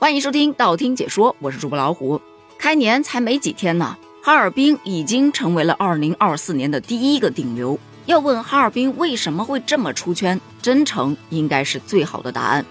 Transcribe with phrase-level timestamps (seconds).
[0.00, 2.18] 欢迎收听道听解说，我是主播老虎。
[2.56, 7.78] 开年才没几天呢，哈尔滨已经成为了2024年的第一个顶流。
[8.06, 12.64] 要问哈尔滨为什么会这么出圈，真诚应该是最好的答案。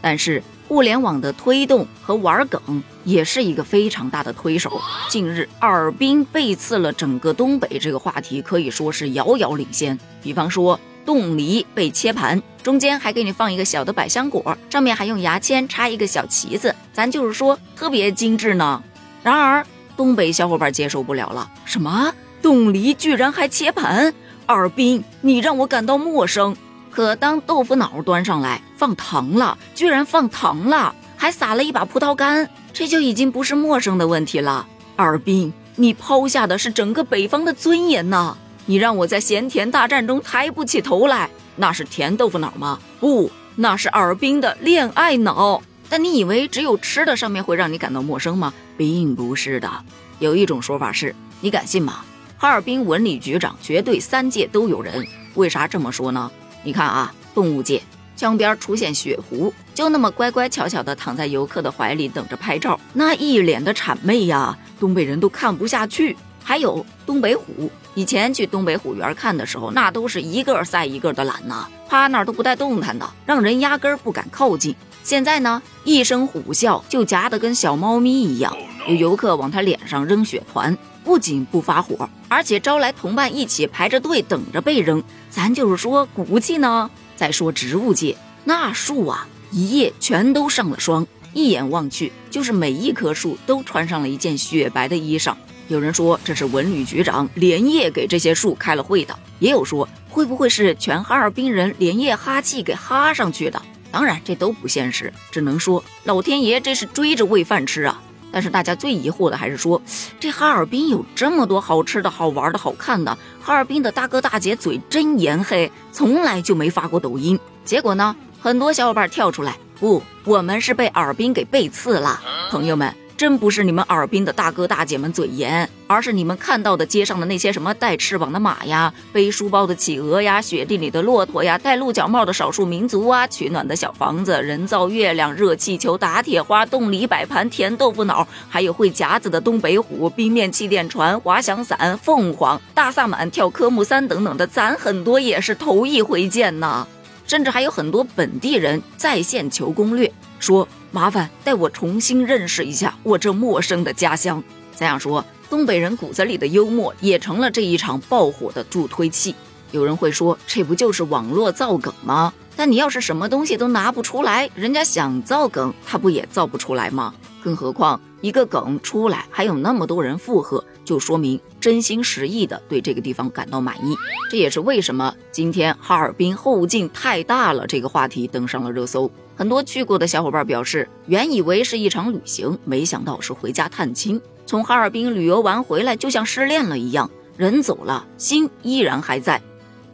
[0.00, 4.80] 但是互联网的推动和玩梗也是一个非常大的推手。
[5.08, 9.98] 近日，哈尔滨背刺了整个东北这个话题可以说是遥遥领先。
[10.22, 10.78] 比方说。
[11.06, 18.82] 冻梨被切盘，中间还给你放一个小的百香果，上面还用牙签插一个小旗子，咱就是说特别精致呢。
[19.22, 19.66] 然而
[19.98, 22.10] 东北小伙伴接受不了了，什么
[22.40, 24.14] 冻梨居然还切盘？
[24.46, 26.56] 尔滨，你让我感到陌生。
[26.90, 34.66] 可当豆腐脑端上来放糖了，居然放糖了，还撒了一把葡萄干，这就已经不是陌生的问题了。
[34.96, 38.34] 尔滨，你抛下的是整个北方的尊严呐！
[38.64, 42.78] 你让我在咸甜大战中抬不起头来，那是甜豆腐脑吗？
[42.98, 45.60] 不，那是尔滨的恋爱脑。
[45.88, 48.52] 但你以为只有吃的上面会让你感到陌生吗？
[48.76, 49.70] 并不是的。
[50.18, 52.04] 有一种说法是，你敢信吗？
[52.38, 55.06] 哈尔滨文旅局长绝对三界都有人。
[55.34, 56.30] 为啥这么说呢？
[56.62, 57.82] 你看啊，动物界
[58.14, 66.16] 江边出现雪狐，就那么乖乖巧巧的躺在游客的怀里等着拍照，那一脸的谄媚呀，东北人都看不下去。
[66.46, 67.68] 还有东北虎。
[67.94, 74.72] 以前去东北虎园看的时候，那都是一个赛一个的懒呐，趴那儿都不带动弹的，让人压根儿不敢靠近。
[75.02, 85.02] 现在呢，一声虎啸就夹得跟小猫咪一样，有游客往他脸上扔雪团，不仅不发火，而且招来同伴一起排着队等着被扔。
[85.28, 86.88] 咱就是说骨气呢。
[87.16, 95.34] 再说植物界，那树啊，一夜全都上了霜，一眼望去，就是每一棵树都穿上了一件雪白的衣裳。
[95.68, 103.60] 有人说这是文旅局长连夜给这些树开了会的，也有说会不会是全哈尔滨人连夜哈气给哈上去的？
[103.90, 108.00] 当然这都不现实，只能说老天爷这是追着喂饭吃啊！
[108.30, 109.80] 但是大家最疑惑的还是说，
[110.20, 117.38] 这哈尔滨有这么多好吃的好玩的好看的，哈尔滨的大哥大姐嘴真严黑，从来就没发过抖音。
[117.64, 122.94] 结果呢，很多小伙伴跳出来，不，我们是被尔滨给背刺了，朋友们。
[123.16, 146.86] 真不是你们尔滨的大哥大姐们嘴严，而是你们看到的街上的那些什么带翅膀的马呀、背书包的企鹅呀、雪地里的骆驼呀、戴鹿角帽的少数民族啊、取暖的小房子、人造月亮、热气球、打铁花、冻梨摆盘、甜豆腐脑，还有会夹子的东北虎、冰面气垫船、滑翔伞、凤凰、大萨满、跳科目三等等的，咱很多也是头一回见呐。
[147.26, 150.66] 甚至还有很多本地人在线求攻略，说。
[150.92, 154.42] 麻烦带我重新认识一下我这陌生的家乡。
[154.74, 159.34] 咱想说，东北人骨子里的幽默也成了这一场爆火的助推器。
[159.72, 162.32] 有人会说，这不就是网络造梗吗？
[162.56, 167.14] 但你要是什么东西都拿不出来，人家想造梗，他不也造不出来吗？
[167.44, 173.94] 更何况一个梗出来还有那么多人附和，就说明真心实意的对这个地方感到满意。
[174.30, 179.08] 这也是为什么今天哈尔滨后劲太大了这个话题登上了热搜。
[179.36, 184.20] 很多去过的小伙伴表示，原以为是一场旅行，没想到是回家探亲。
[184.46, 189.40] 从哈尔滨旅游完回来，就像失恋了一样，人走了，心依然还在。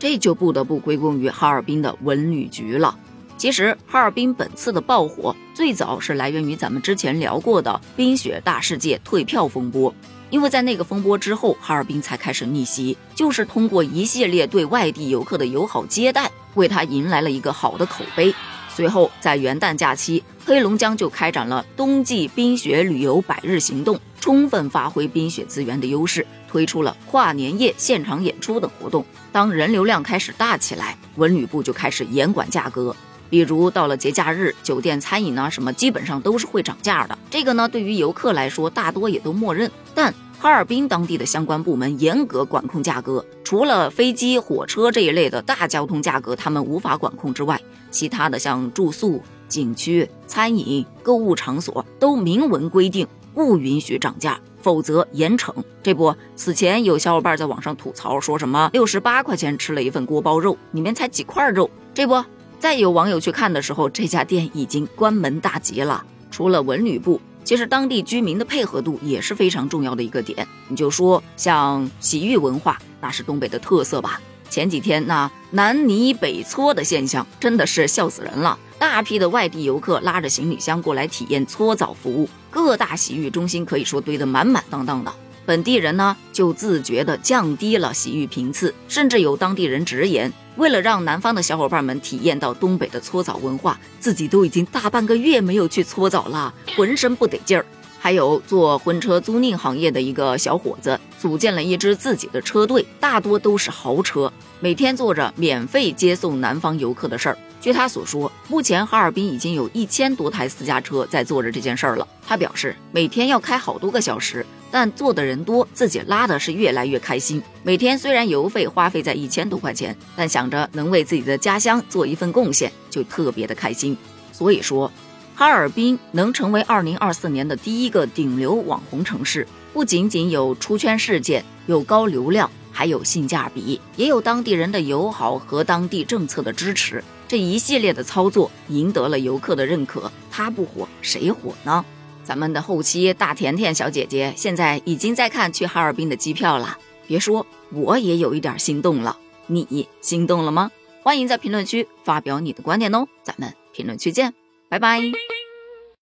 [0.03, 2.99] 这就不得不归功于哈尔滨的文旅局了。
[3.37, 9.95] 其实，哈尔滨本次的爆火最早是来源于咱们之前聊过的冰雪大世界退票风波。
[10.29, 18.35] 因为在那个风波之后，哈尔滨才开始逆袭，就是通过一系列对外地游客的友好接待，为他迎来了一个好的口碑。
[18.69, 29.03] 随后，在元旦假期，黑龙江就开展了冬季冰雪旅游百日行动，充分发挥冰雪资源的优势，推出了跨年夜现场演出等活动。
[29.33, 32.95] 当人流量开始大起来，文旅部就开始严管价格。
[33.31, 37.19] 比如到了节假日，酒店、餐饮啊什么，基本上都是会涨价的。
[37.31, 39.71] 这个呢，对于游客来说，大多也都默认。
[39.95, 47.59] 但哈尔滨当地的相关部门严格管控价格，除了飞机、火车这一类的大交通价格，他们无法管控之外，
[47.91, 55.55] 其他的像住宿、景区、餐饮、购物场所都明文规定不允许涨价，否则严惩。
[55.83, 61.69] 这不，此前有小伙伴在网上吐槽，说什么六十八块钱吃了一份锅包肉，里面才几块肉。
[61.93, 62.25] 这不。
[62.61, 66.05] 再有网友去看的时候，这家店已经关门大吉了。
[66.31, 70.47] 除了文旅部，其实当地居民的配合度也是非常重要的一个点。
[70.69, 74.21] 你就说像洗浴文化，那是东北的特色吧？
[74.49, 78.57] 前几天那南泥北搓的现象，真的是笑死人了。
[78.79, 85.13] 大批的外地游客拉着行李箱过来体验搓澡服务，各大洗浴中心可以说堆得满满当当的。
[85.45, 97.67] 本地人呢，就自觉地降低了洗浴频次，甚至有当地人直言，为了让南方的小伙伴们体验到东北的搓澡文化，自己都已经大半个月没有去搓澡了，浑身不得劲儿。
[97.99, 107.39] 还有做婚车租赁行业的一个小伙子，组建了一支自己的车队，大多都是豪车，每天做着免费接送南方游客的事儿。
[107.61, 112.07] 据他所说，目前哈尔滨已经有一千多台私家车在做着这件事儿了。
[112.27, 117.41] 他表示，每天要开好多个小时，但做的人多，自己拉的是越来越开心。
[117.63, 123.97] 每天虽然油费花费在一千多块钱，但想着能为自己的家乡做一份贡献，就特别的开心。
[124.33, 124.91] 所以说。
[125.35, 137.03] 哈尔滨能成为二零二四年的第一个顶流网红城市，不仅仅有出圈事件，有高流量，还有性价比，也有当地人的友好和当地政策的支持。
[137.27, 141.83] 这一系列的操作赢得了游客的认可，他不火谁火呢？
[142.25, 150.71] 咱们的后期大甜甜小姐姐现在已经在看去哈尔滨的机票了，别说我也有一点心动了，你心动了吗？
[151.03, 154.33] 欢迎在评论区发表你的观点哦，咱们评论区见。
[154.69, 155.01] 拜拜。